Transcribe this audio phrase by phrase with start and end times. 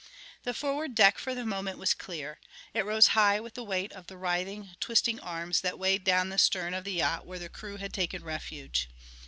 [0.41, 2.39] The forward deck for the moment was clear;
[2.73, 6.39] it rose high with the weight of the writhing, twisting arms that weighed down the
[6.39, 8.89] stern of the yacht where the crew had taken refuge.